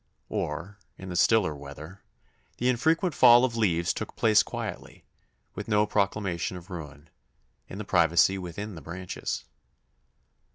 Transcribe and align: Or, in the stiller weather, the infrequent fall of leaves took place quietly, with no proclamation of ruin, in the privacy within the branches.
Or, 0.29 0.79
in 0.97 1.09
the 1.09 1.15
stiller 1.15 1.55
weather, 1.55 2.01
the 2.57 2.69
infrequent 2.69 3.13
fall 3.13 3.45
of 3.45 3.55
leaves 3.55 3.93
took 3.93 4.15
place 4.15 4.41
quietly, 4.41 5.05
with 5.53 5.67
no 5.67 5.85
proclamation 5.85 6.57
of 6.57 6.71
ruin, 6.71 7.11
in 7.67 7.77
the 7.77 7.85
privacy 7.85 8.39
within 8.39 8.73
the 8.73 8.81
branches. 8.81 9.45